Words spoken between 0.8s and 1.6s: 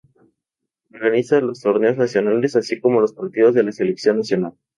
Organiza